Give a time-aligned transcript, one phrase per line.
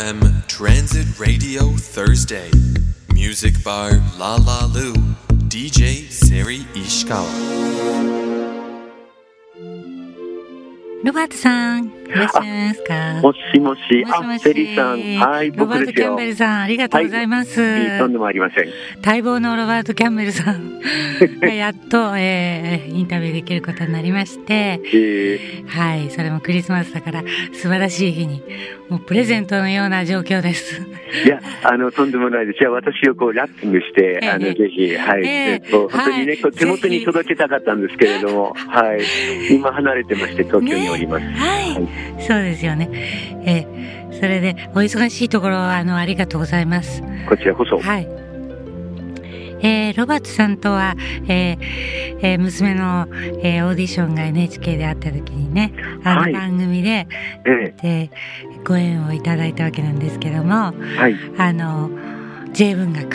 [0.00, 2.50] FM Transit Radio Thursday.
[3.12, 4.94] Music Bar La La Lu
[5.48, 7.99] DJ Seri Ishikawa
[11.02, 13.20] ロバートさん、いらっしゃいますか？
[13.22, 14.36] もしもし、 もしもし。
[14.36, 15.92] あ、セリーさん、はい、ロバート・。
[15.92, 17.62] キャンベルさん、ありがとうございます。
[17.62, 18.68] いいとんでもありません。
[19.04, 20.78] 待望のロバート・キャンベルさん。
[21.40, 27.22] が やっと、えーインタビューできることになりまして、えはい、それもクリスマスだから
[27.52, 28.42] 素晴らしい日に、
[28.90, 30.82] もうプレゼントのような状況です。
[30.82, 32.58] ーいや、あの、とんでもないです。
[32.58, 35.52] じゃあ、私をこう、ラッピングして、あの、ええぜひ、はい、ええ。
[35.52, 36.52] えっと、本当にね、はい。
[36.52, 39.54] 手元に届けたかったんですけれども、はい。
[39.54, 41.24] 今離れてまして、東京におります。
[41.26, 41.60] ねは
[42.20, 42.88] い、そうですよね。
[43.44, 43.90] えー
[44.20, 47.02] それで、お忙しいところ、あの、ありがとうございます。
[47.26, 47.78] こちらこそ。
[47.78, 48.08] はい。
[49.62, 50.94] えーロバートさんとは、
[51.28, 53.06] えーえー娘の、
[53.42, 55.72] えーオーディションが NHK であった時にね、
[56.04, 57.06] あはいの番組で、
[57.46, 58.10] えで、
[58.66, 61.16] ご縁をいただいたわけなんですけども、えはい。
[61.38, 61.90] あの、
[62.52, 63.08] J 文学、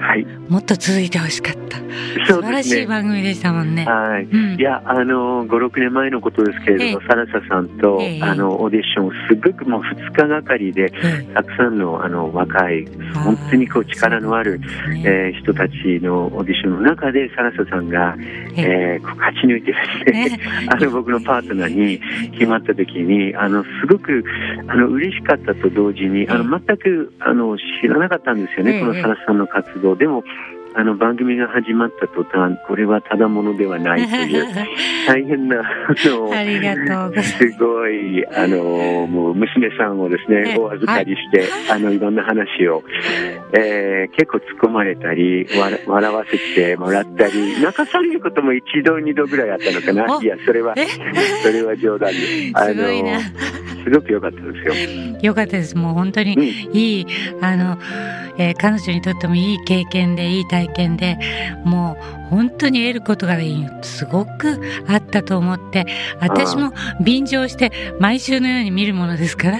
[0.00, 0.24] はい。
[0.48, 1.78] もっと続いてほしかった。
[2.26, 2.86] 素晴らしい。
[2.86, 3.84] 番組でしたもんね。
[3.84, 4.24] はい。
[4.24, 14.66] うんいや、あの、5、6年前のことですけれども、えサラサさんと、ええあの、オーディション、すごくもう2日がかりで、えたくさんの、あの、若い、本当にこう、力のある、ね
[15.04, 18.16] えー人たちのオーディションの中で、サラサさんが、
[18.56, 22.00] ええーこう勝ち抜いてですね、ね あの、僕のパートナーに
[22.32, 24.24] 決まった時に、あの、すごく、
[24.66, 29.89] あの、嬉しかったと同時に、あの、全く、あの、知らなかったんですよね、ええこのサラサさんの活動。
[29.96, 30.24] でも、
[30.72, 34.46] あの、番組が始まった途端、これはただものではないという、
[35.06, 36.28] 大変な、あの、
[37.22, 37.38] す。
[37.38, 42.84] すごい、あの、もう娘さんをですええね、お預かりして、あの、いろんな話を、
[43.52, 45.46] えー結構突っ込まれたり、
[45.86, 50.18] 笑わせてもらったり、 泣かされることも一度、二度ぐらいあったのかな。
[50.18, 50.86] おいや、それは、え？
[51.42, 52.52] それは冗談です。
[52.54, 54.74] あの、すごく良かったですよ。
[55.22, 55.76] よかったです。
[55.76, 57.06] もう本当にうんいい、
[57.40, 57.78] あの、
[58.38, 61.18] えー彼女にとってもいい経験で、いい体験で、
[61.64, 65.86] もう本当に得ることがいいすごくあったと思って、
[66.20, 69.58] 私も便乗して毎週のように見るものですから、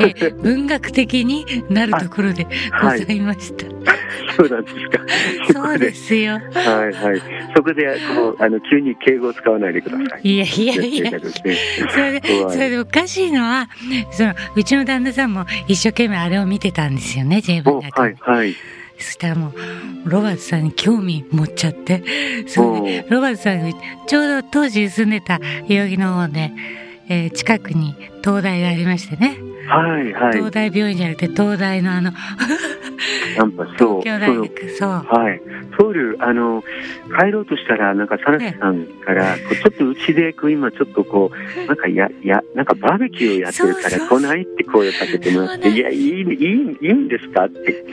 [0.00, 2.46] えー 文学的になるところで
[2.80, 3.66] ございました。
[4.36, 5.00] そうなんですか。
[5.52, 6.34] そうですよ。
[6.34, 7.22] はいはい。
[7.54, 7.84] そこで、
[8.14, 10.28] こう、あの、急に敬語を使わないでください。
[10.28, 11.10] いやいやいや。
[11.90, 13.68] それで、それでおかしいのは、
[14.10, 17.98] その、うちの旦那さんも一生懸命あれを見てたんですよね、文お学。
[17.98, 18.54] はいはい。
[18.98, 19.52] そしたらも
[20.04, 22.02] う、ロバートさんに興味持っちゃって、
[22.46, 23.76] それで、ロバートさんが
[24.06, 25.38] ちょうど当時住んでた
[25.68, 26.52] 代々木の方で、
[27.08, 27.94] えー近くに
[28.24, 29.36] 東大がありましてね、
[29.68, 30.32] はいはい。
[30.32, 32.12] 東大病院じゃなくて東大のあの、
[33.36, 34.02] やっぱそう。
[34.78, 34.90] そう。
[34.90, 35.40] はい。
[35.78, 36.62] ソウル、あの、
[37.18, 47.44] 帰ろうとしたら、なんか、サラスさんから、こうちょっとうちで、今、ちょっとこう、なんか、や、や、なんか、バーベキューをやってるから、来ないって声をかけてもらって、いや、いい、いい、いいんですか？
[47.46, 47.84] って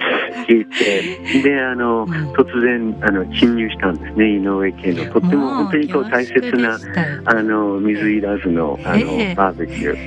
[0.47, 2.09] 聞いて、で、あの、うん。
[2.33, 5.05] 突然、あの、侵入したんですね、井上家の。
[5.05, 6.77] とっても、本当にこう、大切な、
[7.25, 9.35] あの、水いらずの、あの、ええ。
[9.35, 9.97] バーベキュー。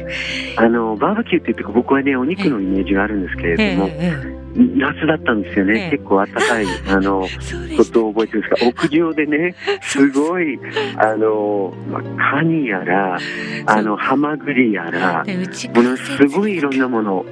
[0.57, 3.97] あの、バーベキューって言って、僕はね、お肉のイメージがあるんですけれども、え。
[3.99, 5.85] ええ夏だったんですよね。
[5.85, 7.27] ええ結構暖かい、 あの。
[7.77, 10.59] ことを覚えてるんですが、 屋上でね、すごい、
[10.97, 12.03] あの、まあ、
[12.37, 13.19] カニやら、
[13.67, 15.25] あの、ハマグリやら、
[15.75, 17.27] ものすごいいろんなものを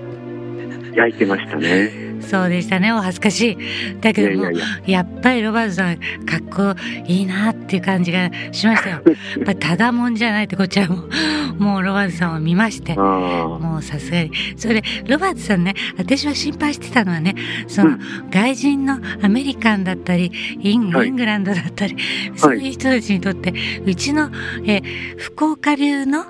[0.95, 2.10] 焼いてましたね。
[2.21, 4.01] そうでしたね、お恥ずかしい。
[4.01, 4.51] だいけども
[4.87, 9.03] やっぱりロバートさん、かっこいいなっていう感じがしましたよ。
[9.37, 11.05] やっぱりただもんじゃないってこちらも、
[11.59, 12.95] もうロバートさんを見まして。
[12.97, 14.31] あもうさすがに。
[14.57, 17.35] それで、ロバートさんね、私は心配してたのはね、
[17.67, 21.97] その、うん外人のアメリカンだったり、イン,、はいイングランドだったり、
[22.37, 23.53] そういう人たちにとって、
[23.85, 24.31] うちの、
[24.67, 24.83] え、
[25.17, 26.25] 福岡流の、あ、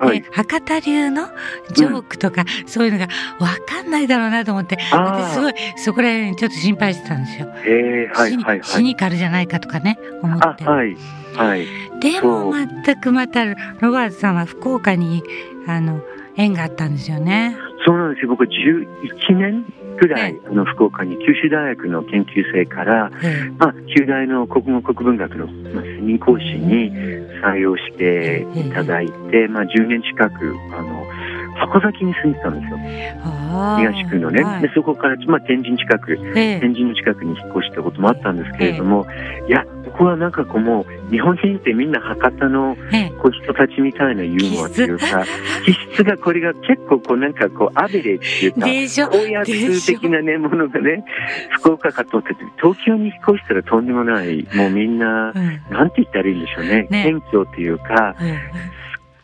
[0.00, 0.24] はいえ。
[0.32, 1.28] 博多流の
[1.72, 7.48] ジョークとか、そういうのが分かんないだろうなと思って、あ私すごいそこら辺ちょっと心配してたんですよ。
[7.66, 8.60] えー、はいはいはい。
[8.64, 10.64] シニカルじゃないかとかね、思あっ、て。
[10.64, 10.96] はい。
[11.36, 11.66] はい。
[12.00, 13.54] でも全くまた、ロ
[13.92, 15.22] バートさんは福岡に、
[15.66, 16.02] あの、
[16.36, 17.56] 縁があったんですよね。
[17.86, 18.30] そうなんですよ。
[18.30, 19.64] 僕11年
[20.00, 26.90] ぐらい、えあの、福岡に九州大学の研究生から、えまあ、旧大の国語国文学の、まあ、専任講師に
[27.44, 28.70] 採用してい。
[28.72, 31.06] ただいて、まあ、10年近く、あの、
[31.56, 32.78] 箱崎に住んでたんですよ。
[33.78, 34.42] 東区のね。
[34.42, 34.62] はい。
[34.62, 36.60] で、そこから、まあ、天神近く、ええ。
[36.60, 39.06] 天神の近くに引っ越したこともあったんですけれども、
[39.46, 43.12] いや、ここはなんかこうもう、日本人ってみんな博多のええ。
[43.20, 45.24] こう人たちみたいなユーモアというか、
[45.64, 46.04] 気質。
[46.04, 49.08] がこれが結構こうなんかこうアベレージっていうか、でしょ。
[49.08, 51.04] こういう通的なね、ものがね、
[51.50, 55.60] 福岡かと思ってて、東京に引っ越したらとんでもない、もうみんな、うん。
[55.70, 56.86] なんて言ったらいいんでしょうね。
[56.90, 57.04] ね。
[57.04, 58.38] 謙虚っていうか、うん。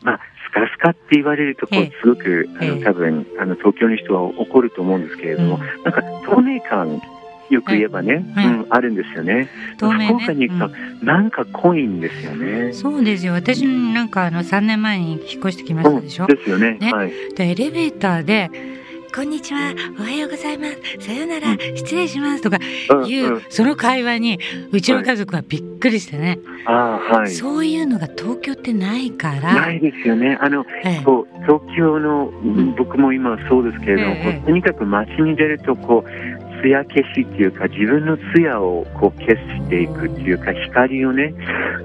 [0.03, 0.21] まあ、
[0.51, 2.83] スカスですかって言われると、こすごく、あの、ええ。
[2.83, 5.83] 多分、あの、東京の人は怒ると思うんですけれども、うん。
[5.83, 7.01] なんか、透明感、
[7.51, 8.47] よく言えばね、はい。
[8.47, 9.49] うん、あるんですよね。
[9.79, 10.07] 透明ね。
[10.07, 10.59] 福岡に行く
[11.01, 12.73] と、なんか濃いんですよね。
[12.73, 13.33] そうですよ。
[13.35, 16.79] 私なんかあの3年前に引っ越してきましたでしょ、ですよね。
[16.79, 16.93] ね。
[16.93, 17.13] はい。
[17.35, 18.51] でエレベーターで
[19.15, 21.07] 「こんにちはおはようございます。
[21.07, 22.59] さようなら失礼します」とか
[22.91, 23.43] うんいう、うん。
[23.49, 24.39] その会話に
[24.73, 26.73] うちの家族はびっくりしてね、あ
[27.13, 27.31] あ、はい。
[27.31, 29.55] そういうのが東京ってないから。
[29.55, 30.37] ないですよね。
[30.41, 31.05] あの、ええ。
[31.05, 41.33] こう、東京の、ん僕も今そうですけれども、ええとにかく街に出ると、こう、艶消しっていうか、自分の艶をこう消していくっていうか、光をね、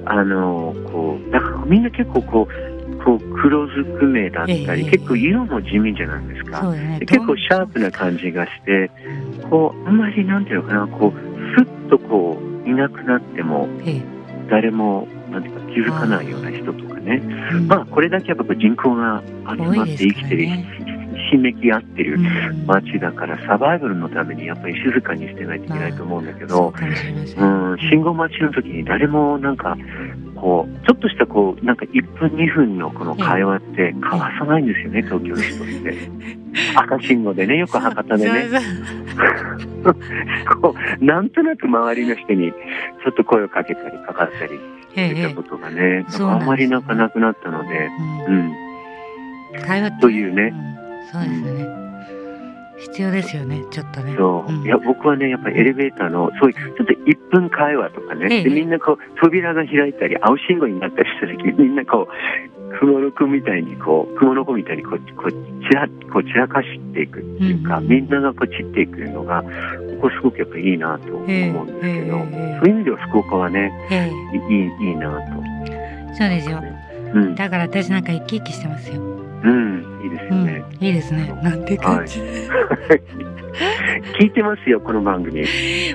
[0.06, 4.92] あの、こう、だからみんな結構こう、こう黒ずくめだったり、ええ。
[4.92, 6.72] 結構色も地味じゃないですか。
[6.72, 6.98] ね。
[7.00, 8.92] で結構シャープな感じがして、
[9.50, 11.12] こう、あんまりなんていうのかな、こう、
[11.60, 14.02] スッとこう、いなくなっても、ええ。
[14.50, 17.22] 誰も、なんていうか、気づかないような人とかね。
[17.54, 17.68] うん。
[17.68, 20.48] まあ、これだけやっぱ人口が集まって生きてる、
[21.32, 22.66] ひめき合ってるうん。
[22.68, 26.74] 街だから、サバイバルのためにやっぱり静かにしてないといけないと思うんだけど、
[27.36, 29.78] そうん、うん、信号待ちの時に誰もなんか、
[30.36, 35.96] こう、ちょっとしたこう、なんか1分2分のこの会話って交わさないんですよね、東京の人って。
[36.76, 38.50] 赤信号でね、よく博多でね。
[40.62, 44.60] こう、なんとなく周りの人にちょっと声をかけたりかかったり
[44.96, 45.08] ええ。
[45.08, 47.90] ええしたことがね、そうなんですあんまりなんかなくなったので、
[48.28, 48.36] うん。
[48.36, 49.62] うん。
[49.66, 50.54] 会話というね。
[50.76, 50.81] うん
[51.12, 51.82] そうですよね、
[52.82, 54.16] 必要ですよねちょっとね。
[54.18, 54.52] そう。
[54.52, 54.64] ん。
[54.64, 58.44] いや、僕はね、やっぱりエレベーターの、そういう、ちょっと1分会話とかね、ええ。
[58.44, 67.88] でみんなこう、扉が開いたり、青信号になったりした時に、 みんなこう、雲の子みたいに、こう、雲の子みたいに、こう、こう、ちら、こう、散らかしていくっていうか、うん。
[67.88, 72.24] みんながこう、散っていくのが、ここすごくやっぱりいいなと思うんですけど、そ
[72.66, 74.10] ういう意味では福岡はね、え
[74.48, 75.22] いい、いいなと。
[75.70, 76.62] えそうですよ。
[77.14, 79.02] うん、だから私なんか生き生きしてますよ、
[79.44, 80.64] うん、いいですうんよね。
[80.80, 81.34] いいですね。
[81.42, 82.20] なんて感じ、
[84.20, 85.44] 聞いてますよ、この番組。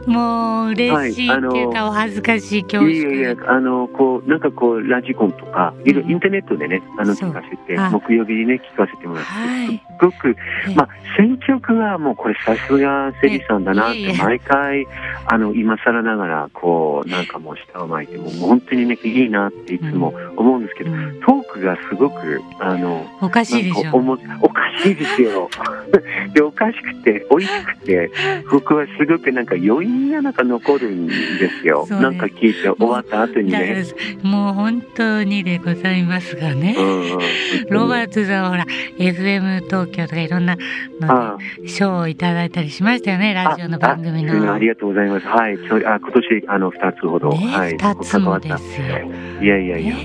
[0.06, 2.90] もう嬉しいっていうか、お恥ずかしい恐縮。
[2.90, 9.66] いやいやあの、こう、なんかこう、ラジコンとか、いろうんインターネットでね、あの、聞かせてあ、木曜日にね、聞かせてもらって、はい。
[9.68, 10.28] すっごく
[10.68, 14.86] ええ、まあ、選曲はもうこれさすがセリさんだなって、毎回、
[15.26, 21.20] あの、今更ながら、こう、なんかもう舌を巻いて、もう本当にね、いいなっていつも思うんですけど、うん。
[21.20, 23.96] トークがすごく、あの、おかしいでしょ。
[24.42, 25.48] おかしいですよ。
[26.34, 28.10] で、おかしくて、美味しくて、
[28.50, 31.14] 僕はすごくなんか余韻がなんか残るんで
[31.60, 31.86] すよ。
[31.90, 33.84] なんか聞いて終わった後にね。
[34.22, 37.18] もう本当にでございますがね、うんうん
[37.70, 38.64] ロバートさんほら
[38.98, 40.56] FM 東京とかいろんな
[41.00, 44.54] の賞をいただいたりしましたよねラジオの番組あの。
[44.54, 45.26] ありがとうございます。
[45.26, 45.58] はい。
[45.58, 47.30] ちょあ今年、あの、二つほど。
[47.30, 47.72] ね、はい。
[47.72, 48.86] 二つもですよ。
[49.38, 49.44] た。
[49.44, 49.96] いやいやいや。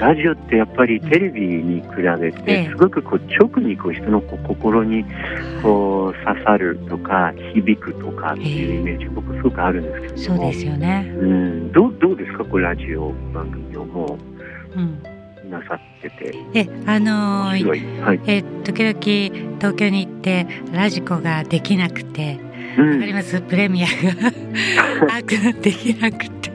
[0.00, 5.04] ラジオってやっぱりテレビに比べえて、えすごくこう、直にこう、人のこう心に、
[5.62, 10.42] こう、刺さるとか、響くとかっていうイメージ、僕すごくあるんですけども。
[10.42, 11.06] そうですよね。
[11.18, 11.72] うん。
[11.72, 14.18] どう、どうですかこう、ラジオ番組をも
[14.76, 14.98] うん。
[15.46, 16.34] う、なさってて。
[16.54, 18.00] え、あのー。
[18.02, 18.20] はい。
[18.26, 18.94] え時々
[19.58, 22.38] 東京に行ってラジコができなくて、
[22.78, 23.40] うんわかります？
[23.40, 24.32] プレミアが
[25.62, 26.50] できなくて、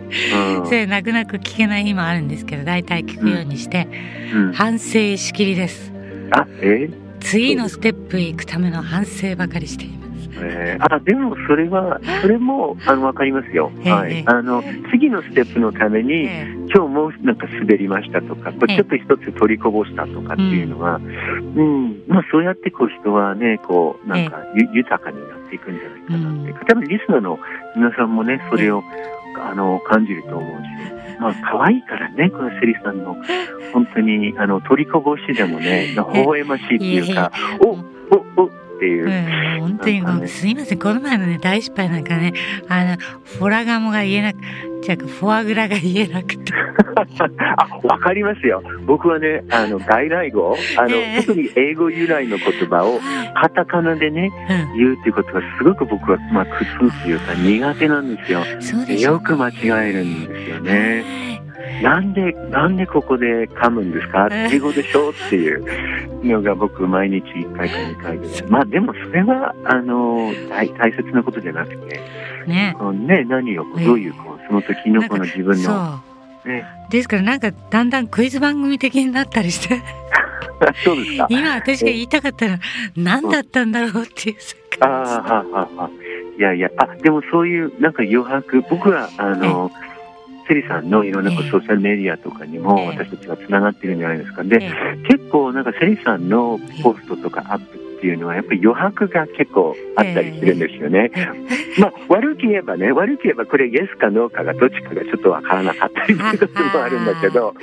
[0.60, 3.88] うんそれ泣く泣く聞けない日もあるんですけど、大体聞くようにして、
[4.34, 5.94] うん反省しきりです。
[6.32, 6.90] あ、え
[7.20, 10.00] 次のステップへ行くための反省ばかりしています。
[10.42, 13.72] えーあ、でもそれは、それも、あの、わかりますよ。
[13.84, 13.92] ええ。
[13.92, 14.24] はい。
[14.26, 18.78] あの、次のステップのために、え今日もなんか滑りましたとか、これええ。
[18.78, 26.52] ちょっと一つ取りこぼしたとかっていうのは、うん、まあそうやってこう人はね、こう、なんかゆ豊かになっていくんじゃないかなって。
[26.52, 26.68] うん。
[26.68, 27.40] 多分リスナーの
[27.76, 28.84] 皆さんもね、それを、
[29.42, 33.16] あの、感じると思うし、まあ可愛いからね、このセリさんの、
[33.74, 37.70] 本当に、あの、取りこぼしでもね、 微笑ましいっていうか、えお、
[38.42, 38.50] お、おっ
[38.80, 39.06] ていう。
[39.06, 42.34] う、ん、本当にもう、すいません、この前のね、大失敗なんかね、
[42.70, 44.38] あの、フォラガモが言えなく、
[44.96, 46.54] じゃあ、フォアグラが言えなくて。
[47.58, 48.64] あ、わかりますよ。
[48.86, 53.00] 僕はね、あの、外来語、あの、ええ特に英語由来の言葉を、
[53.36, 54.32] カタカナでね、
[54.74, 58.40] うん、言うっていうことがすごく僕は、まあ、苦痛っていうか苦手なんですよ。
[58.60, 59.54] そうでしょよく間違
[59.90, 61.04] えるんですよね。
[61.84, 64.28] なんで、なんでここで噛むんですか？
[64.32, 65.64] ええ英語でしょっていう
[66.26, 68.44] のが僕毎日1回か2回ぐらい。
[68.50, 72.00] まあでもそれは、あの、大大切なことじゃなくて、
[72.48, 72.76] ね。
[73.08, 76.02] ね、何をどういう、こう、その時のこの自分その、
[76.44, 76.48] う。
[76.50, 76.66] ね。
[76.90, 79.82] ですからなんかだんだんクイズ番組的になったりして、
[80.84, 81.28] そうですか。
[81.30, 82.60] 今私が言いたかったら
[82.98, 84.36] 何だったんだろうっていう
[84.80, 85.12] ああ、感じ。
[85.12, 85.90] はあ、はあ、はあ。
[86.38, 89.72] いやいや、あ、でもそういう、なんか余白、僕は、あの、
[90.48, 94.44] セリさんのいろんなソーシャルメディアとかにもええ私たちはつながってるんじゃないですか。
[94.44, 101.12] で、え結構なんかセリさんのポストとかアップっていうのはやっぱり余白が結構あったりするんですよね。
[101.78, 107.54] まあ悪く言えばね、悪く言えばこれイエスかノーかがどっちかがちょっとわからなかったりすることもあるんだけど、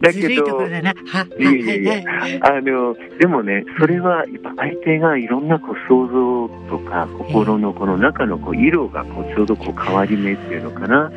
[0.00, 0.94] だけどいところだな。
[1.06, 1.82] は、いえいえ。
[1.82, 2.58] いえはいはい。
[2.58, 11.12] あの、でもね、それはやっぱ相手がいろんなこう想像とか心のこの中のこう色がこうちょうどこう変わり目っていうのかな。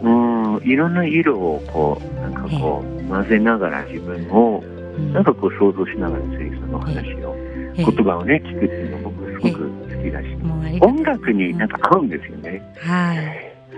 [0.00, 5.12] うん、いろんな色をこう、なんかこう混ぜながら自分をうん。
[5.12, 7.47] なんかこう想像しながらセリさんの話を、ええ
[7.84, 10.26] 言葉をね、聞くっていうの僕すごく好きだし、
[10.80, 12.62] 音楽になんか合うんですよね。
[12.80, 13.18] はい。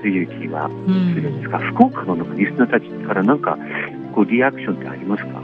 [0.03, 0.71] そういう気はう
[1.15, 3.59] するんですが、福岡のリスナーたちからなんか、
[4.15, 5.43] こうリアクションってありますか？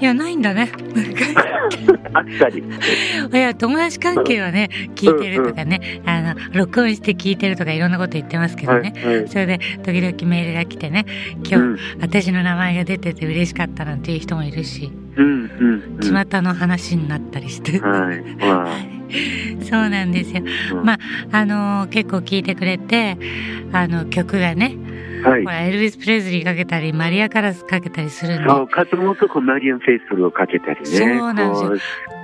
[0.00, 0.70] いや、ないんだね。
[2.14, 2.62] あったり。
[2.62, 8.92] いや、友達関係はね、聞いてるとかね、あの、録音して聞いてるとかいろんなこと言ってますけどね。
[9.04, 9.28] はい。
[9.28, 11.04] それで、時々メールが来てね、
[11.38, 15.72] 今日、うん、私の名前が出てて嬉しかったなんていう人もいるし、うん、うん。
[15.72, 17.78] うん巷の話になったりして。
[17.80, 19.64] はい。
[19.64, 20.42] そうなんですよ。
[20.72, 20.98] うんまあ、
[21.32, 23.18] あのー結構聞いてくれて、
[23.72, 24.76] あの、曲がね、
[25.22, 25.50] はいほ。
[25.50, 30.86] ら、エルビス・プレズリーかけたり、マリア・カラスかけたりするんで、そう、かつもとこうマリアンフェイスルをかけたりね。
[30.86, 31.76] そうなんですよ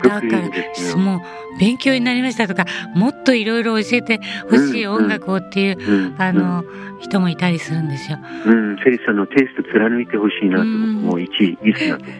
[0.02, 0.96] だから。
[0.96, 4.20] もう、勉強になりましたとか、もっといろいろ教えて
[4.50, 6.64] ほしい音楽をっていう、うん、あの、
[7.00, 8.18] 人もいたりするんですよ。
[8.46, 11.30] うん、うん、セリさんのテイスト貫いてほしいなと、も一
[11.62, 12.12] リスナーとし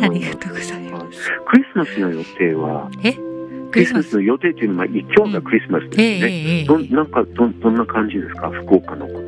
[0.00, 0.04] て。
[0.04, 1.32] ありがとうございます。
[1.46, 3.12] クリスマスの予定は、え？
[3.12, 6.32] ククリスマスの予定っていうのは、今日がクリスマスですええよね。
[6.32, 8.48] えええどんなんかどんどんな感じですか？
[8.50, 9.27] 福岡の今年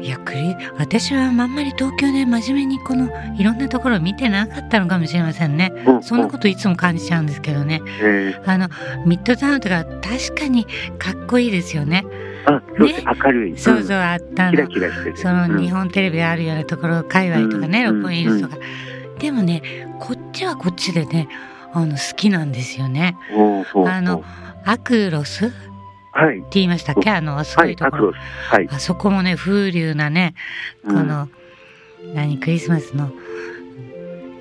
[0.00, 5.72] いや、クリ、私はあんまり東京で真面目にこの、いろんなところを見てなかったのかもしれませんね。
[5.84, 5.88] ス。
[5.88, 7.80] うんそんなこといつも感じちゃうんですけどね。
[8.02, 8.68] えあの、
[9.06, 10.66] ミッドタウンとか確かに
[10.98, 12.04] かっこいいですよね。
[12.46, 13.58] ーあ、そうです、明るい。
[13.58, 14.68] そうそう、あったキラの。
[14.68, 15.16] キラしてて。
[15.16, 18.56] そのうん日本テレビがあるようなところ、界隈とかね、うん六本木ヒルズとか。
[19.18, 19.62] でもね、
[19.98, 21.28] こっちはこっちでね、
[21.72, 23.16] あの、好きなんですよね。
[23.86, 24.22] あの
[24.64, 25.52] アクロス？
[26.16, 26.44] ってはい。
[26.50, 27.10] 言いましたっけ？
[27.10, 28.12] あの、すはい、ごいところ。
[28.12, 28.68] はい。
[28.70, 30.34] あそこもね、風流なね、
[30.84, 31.28] この、
[32.14, 33.10] 何、クリスマスの、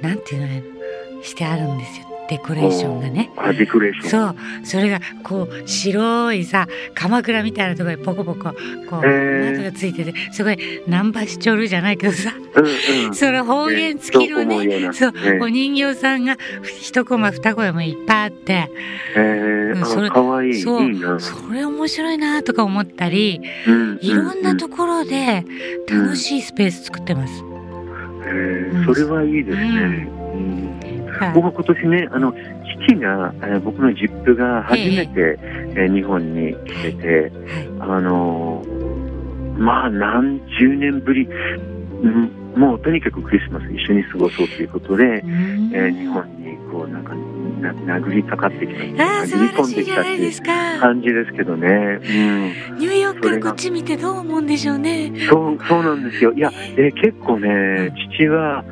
[0.02, 0.64] なんていうのね、
[1.24, 2.08] してあるんですよ。
[2.30, 3.32] デコレーションがね。
[3.38, 4.10] あ、デコレーション。
[4.10, 4.36] そう。
[4.66, 8.54] それが、こう、白いさ、鎌倉みたいなところにポコポコ、こう、
[8.96, 13.16] 窓がついてて、すごい、ナンバーシチョルじゃないけどさ、うんうん。
[13.16, 16.38] その方言付きのね、なそう、ねお人形さんが、
[16.82, 18.70] 一コマ二コマもいっぱいあって、
[19.16, 20.54] えー、うんそれあ、かわいい。
[20.56, 21.20] そうな。
[21.20, 24.76] それ面白いなとか思ったり、うんいろんなとこ。
[24.76, 25.46] ころで
[25.90, 27.34] 楽しいスペース作ってます。
[28.28, 30.10] えーそれはいいですね。
[30.34, 30.80] うん
[31.20, 32.34] はい僕は今年ね、あの、
[32.88, 35.40] 父が、えー僕のジップが初めて、
[35.76, 37.32] えー日本に来てて、
[37.80, 41.28] あのーまあ、何十年ぶり、
[42.04, 47.14] うんもうとにかくクリスマス一緒に過ごそうということで、うんえー日本にこう、なんか、
[47.62, 50.80] な殴りかかってきた殴り込んできたってしいう。
[50.82, 51.68] 感じですけどね。
[51.68, 52.78] うん。
[52.80, 55.12] ニューヨークからこっち見てどう思うんでしょうね。
[55.30, 56.34] そう、そうなんですよ。
[56.34, 58.64] いや、えー結構ね、父は、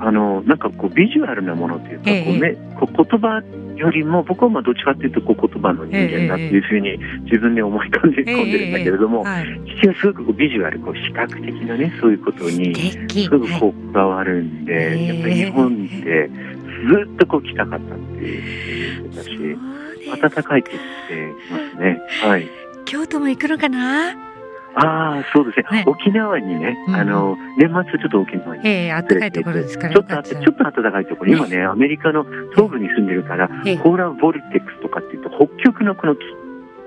[0.00, 3.42] あの、なんかこう、ビジュアルなものというか、ええこうね、こう言葉
[3.76, 9.46] よりも、僕はまあどっちかっていうと、こう言葉の人間だっていうふうに自分で思い込んで込んでるんだけれども、はい、
[9.78, 12.74] 父はすごくこうビジュアル、こう視覚的なね、そういうことに。
[12.74, 20.70] すごくはいこうこだわるんで、ええやっぱり日本でずっとこう来たかったっていう言ってたし、そうです暖かいって
[21.08, 22.00] 言ってますね。
[22.22, 22.48] はい。
[22.86, 24.29] 京都も行くのかな？
[24.74, 25.84] ああ、そうですね。
[25.84, 28.66] ね沖縄にね、うんあの、年末ちょっと沖縄に。
[28.66, 32.24] ええ暖かいところですからちょっとちょっと暖かいところ、今ね、アメリカの
[32.54, 36.20] 東部に住んでるから、ええポーラーボルテックスとかっていうと、北極のこの気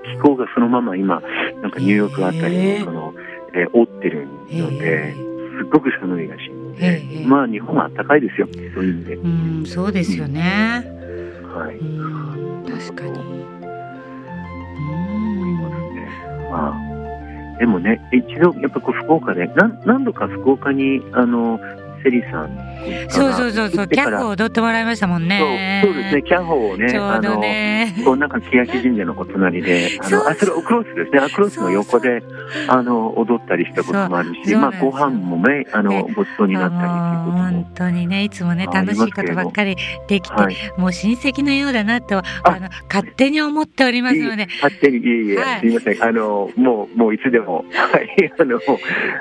[0.04, 1.22] 気候がそのまま今、
[1.62, 3.14] なんかニューヨークあたりええに、その、
[3.54, 9.12] えー覆ってるので、えすっごく寒いらしいまあ日本は暖かいですよ、そういう意味で。
[9.12, 9.28] えう
[9.62, 10.82] ん、そうですよね。
[11.54, 11.76] はい。
[11.78, 13.44] うん、確かに。
[14.76, 16.08] 思いますね。
[16.50, 16.93] まあ、
[17.58, 21.60] でもね、一度、やっぱこう福岡で、何何度か福岡に、あの、
[22.02, 22.73] セリさん、
[23.08, 25.82] そうそうそうそう、キャッホ踊ってもらいましたもんね。
[25.82, 27.94] そうそうですね、キャホをね、ちょうどね。
[27.96, 32.22] あの、こうなんか欅神社のお隣で、あの、あ、それアクロスですね、アクロスの横で、
[32.68, 35.20] あの、踊ったりしたこともあるし、まあ、そうそうなんです。
[35.20, 36.92] よ後半もね、あのね、ごちそうになったりっていう
[37.32, 39.76] 本当にね、いつもね、楽しいことばっかり
[40.08, 42.22] できて、はいもう親戚のようだなと、あ
[42.60, 45.60] の、勝手に思っておりますので、勝手に、いえいえ、はい。
[45.60, 48.60] すいません、あの、もう、もういつでも、はい、あの、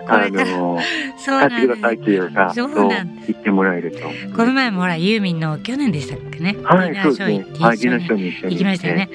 [0.08, 0.80] あの、
[1.26, 4.00] 買ってくださいっていうか、そう言ってもらえると。
[4.36, 6.58] この前もほら、ユーミンの去年でしたっけね？
[6.64, 7.60] はい、ディナーそうですね。
[7.60, 9.10] はい、ディナーショーに行きましたよね。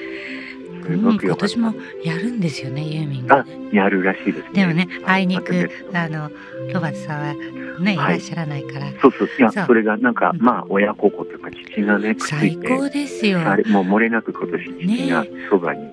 [0.85, 1.35] すごく今。
[1.35, 4.49] 年もやるんですよね、ユーミンがあ。、やるらしいですね。
[4.53, 6.31] でもね、あいにくあの、
[6.73, 7.33] ロバートさんは
[7.79, 8.87] ね、いらっしゃらないから。
[8.99, 9.29] そうそう。
[9.37, 13.39] いや、それがなんか、うんまあ、親孝行とか父がね、くっついて、最高ですよ。
[13.41, 15.85] あれもう漏れなく今年父がそばにう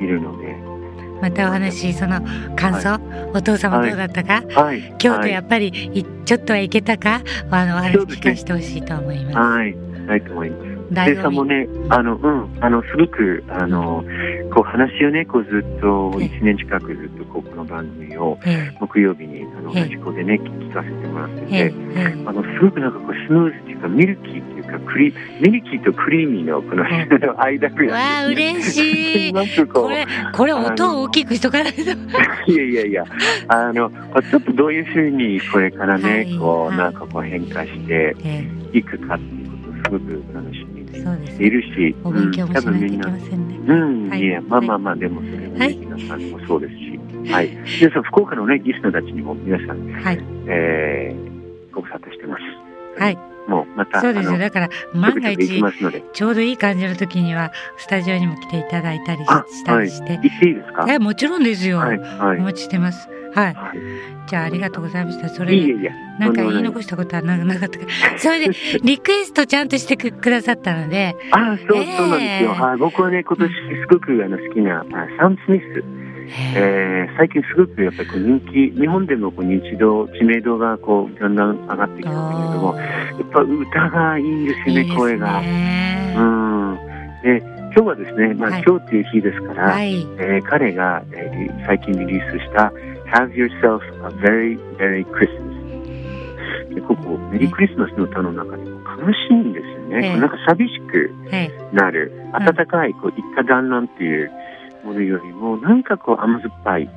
[0.00, 0.54] んいるので、
[1.20, 2.20] またお話、その
[2.56, 3.00] 感想、
[3.32, 4.94] お父様どうだったか、はい。
[4.98, 9.36] 京都やっぱりいちょっとは行けたか、あの、お話聞かせてほしいと思います。
[9.36, 9.74] はい。
[10.06, 10.63] ないと思います。
[10.90, 11.22] で醍醐味。
[11.22, 14.04] さんもね、あの、うん、あの、すごく、あの、
[14.52, 16.26] こう話をね、こうずっと、ええ。
[16.26, 19.84] 1年近くずっとこうこの番組をえ木曜日に、あの、ええ。
[19.84, 21.70] 同じ子でね、聞かせてもらってえ、え。
[21.70, 22.24] て、え、え。
[22.26, 27.88] あの、すごくなんかこう、スムーズっていうか、ミルキーっていうか、クリ、ミルキーとクリーミーのこのえ間ぐえ。
[27.88, 28.32] わあ、らい。
[28.32, 29.32] 嬉しい。
[29.72, 31.80] これ、これ音を大きくしとかないと。
[32.50, 33.04] いやいやいや、
[33.48, 33.90] あの、
[34.30, 36.38] ちょっとどういうふうにこれからね、はい。
[36.38, 36.78] こう、はい。
[36.78, 39.56] なんかこう変化してえいくかっていうこ
[39.90, 40.66] とをすごく楽し
[41.38, 43.58] いるし、お勉強もうんしないといけませんね。
[43.66, 47.00] うん、はいいや、まあまあまあ、でもそれはい皆さんもそうですし、
[47.32, 47.50] はい。
[47.80, 50.18] 皆さん、福岡のね、リスナーたちにも皆さん、はい。
[50.46, 52.42] えー、ご無沙汰してます。
[53.00, 53.18] はい。
[53.48, 54.38] もう、また、そうですよ。
[54.38, 55.62] だから、ち万が一。
[56.14, 60.12] ちょうどいい感じの時には、スタジオにも来ていただいたりしたりして。
[60.12, 60.86] 行っていいですか？
[60.88, 61.78] え、もちろんですよ。
[61.78, 62.38] はい、はい。
[62.38, 63.06] お待ちしてます。
[63.34, 63.54] はい。
[63.54, 63.72] は
[64.26, 65.28] じゃあ、ありがとうございました。
[65.28, 65.90] そい、れ。
[66.18, 67.86] なんか言い残したことはななかったか。
[68.16, 72.50] それで、リクエストちゃんとしてくくださったので、あ、そう、ええそうなんですよ。
[72.50, 74.84] はい、僕はね、今年すごくあの好きな、あ
[75.18, 75.84] サム・スミス。
[76.56, 82.82] えー最近すごくやっぱり人気、日本でもこう認知度、知名度がこうだんだん上がってきたんだけれども、や
[83.22, 85.40] っぱ歌がいいんですよね、いいです声が。
[85.40, 86.14] ね。
[86.16, 86.78] うん。
[87.22, 90.00] で、今日はですね、まあ、はい今日っていう日ですから、はい。
[90.00, 92.72] えー彼が、えー最近リリースした
[93.12, 96.74] Have Yourself a Very, Very Christmas。
[96.74, 100.06] でここ、メリークリスマスの歌の中でも悲しいんですよね。
[100.06, 101.50] ええこうなんか寂しくはい。
[101.72, 104.30] なる、うん温かい、こう、一家団らんっていう
[104.84, 106.88] ものよりも、なんかこう甘酸っぱい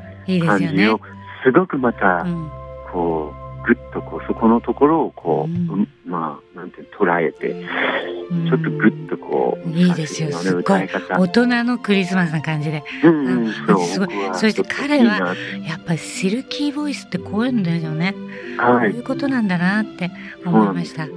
[0.46, 1.00] 感じを。、
[1.44, 2.50] すごくまた、うん。
[3.68, 7.68] こう、ぐっとこう、そこのところをこう、うんうんまあ、なんて捉えて、うん
[8.30, 10.90] ちょっとぐっとこう、いいですよすっごい。
[11.18, 12.84] 大人のクリスマスな感じで。
[13.04, 15.34] うんすごいそして彼は
[15.66, 18.16] やっぱりシルキーボイスってこういうんですよね。
[18.60, 18.90] こはい。
[18.90, 20.12] ういうことなんだなって
[20.46, 21.06] 思いました。
[21.08, 21.14] で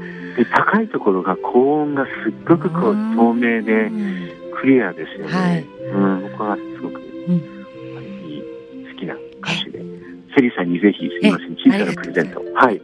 [0.54, 5.32] 高いところが高音がすっごくこううん透明でうんクリアですよね。
[5.32, 7.59] はいうん、僕はすごく、んいい好きな歌手で、
[10.40, 12.81] セリさんにぜひすみません、小さなプレゼント、はい、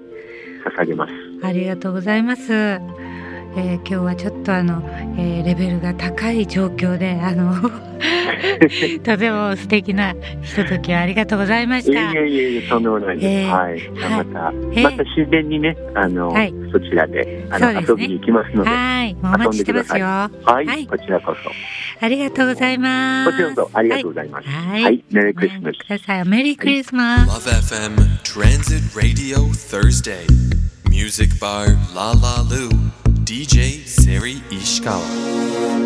[0.79, 1.13] 捧げます。
[1.43, 2.53] ありがとうございます。
[2.53, 4.83] えー今日はちょっとあの、
[5.17, 7.55] えーレベルが高い状況で、あの、
[9.03, 12.13] とても素敵なひとときをありがとうございまいした。
[12.13, 13.27] えいえいえ、とんでもないです。
[13.27, 13.81] えーはい。
[13.95, 20.05] また、えーまた自然にね、あの、はいそちらで、あの、ね遊びに行きますので、はい、お待ちしてますよ。
[20.05, 20.31] は
[20.63, 21.35] い、はいこちらこ
[22.01, 23.33] ありがとうございまそ。
[23.33, 23.37] す。
[23.39, 24.49] こちらこそありがとうございます。
[24.49, 24.83] はい。
[24.83, 25.79] はい、メリークリスマス。
[25.79, 26.25] ください。
[26.25, 27.49] メリークリスマス。
[27.49, 30.27] Love FM Transit Radio Thursday.
[30.91, 32.69] Music Bar La La Lu.
[33.25, 35.86] DJ Seri Ishikawa.